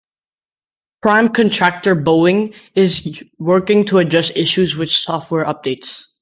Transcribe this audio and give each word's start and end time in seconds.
Prime 1.03 1.29
contractor 1.29 1.95
Boeing 1.95 2.55
is 2.73 3.23
working 3.37 3.85
to 3.85 3.99
address 3.99 4.31
issues 4.35 4.75
with 4.75 4.89
software 4.89 5.45
updates. 5.45 6.01